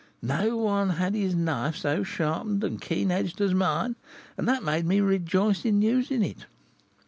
No 0.23 0.57
one 0.57 0.89
had 0.97 1.13
his 1.13 1.35
knife 1.35 1.75
so 1.75 2.01
sharpened 2.01 2.63
and 2.63 2.81
keen 2.81 3.11
edged 3.11 3.39
as 3.39 3.53
mine; 3.53 3.95
and 4.35 4.47
that 4.49 4.63
made 4.63 4.87
me 4.87 4.99
rejoice 4.99 5.63
in 5.63 5.83
using 5.83 6.23
it. 6.23 6.47